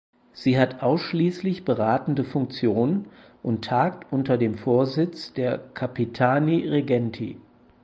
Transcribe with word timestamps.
Sie 0.33 0.57
hat 0.57 0.81
ausschließlich 0.81 1.63
beratende 1.63 2.23
Funktionen 2.23 3.05
und 3.43 3.63
tagt 3.65 4.11
unter 4.11 4.39
dem 4.39 4.55
Vorsitz 4.55 5.31
der 5.31 5.59
Capitani 5.75 6.67
Reggenti. 6.67 7.39